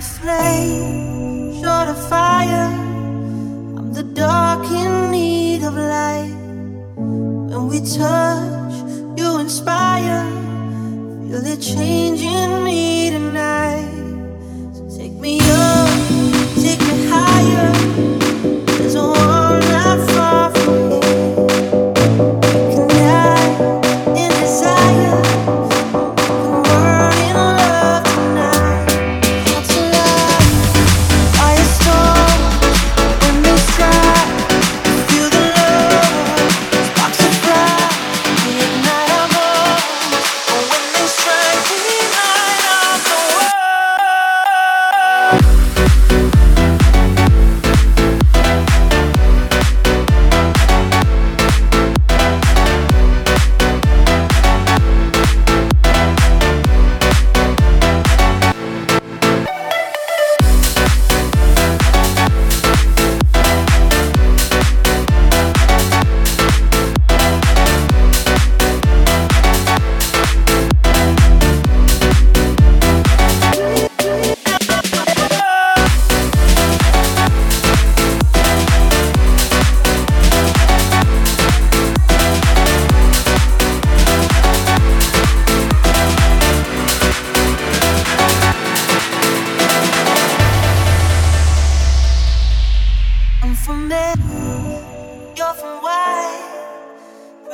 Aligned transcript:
flame, 0.00 1.54
short 1.62 1.88
of 1.88 2.08
fire. 2.08 2.68
I'm 3.78 3.92
the 3.92 4.02
dark 4.02 4.64
in 4.70 5.10
need 5.10 5.62
of 5.62 5.74
light. 5.74 6.34
When 6.96 7.68
we 7.68 7.80
touch, 7.80 8.74
you 9.18 9.38
inspire. 9.38 10.24
Feel 11.28 11.46
it 11.46 11.60
changing 11.60 12.64
me 12.64 13.10
tonight. 13.10 14.74
So 14.74 14.88
take 14.98 15.12
me 15.12 15.38
up, 15.40 15.69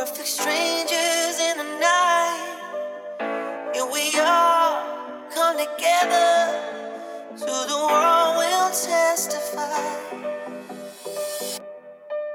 Perfect 0.07 0.29
strangers 0.29 1.41
in 1.41 1.59
the 1.59 1.81
night. 1.81 2.75
Here 3.75 3.87
we 3.93 4.13
are, 4.21 5.31
come 5.35 5.59
together. 5.59 6.79
To 7.39 7.47
the 7.47 7.79
world 7.91 8.37
we'll 8.39 8.71
testify. 8.71 10.23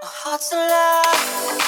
Our 0.04 0.14
hearts 0.24 0.52
alive, 0.54 1.61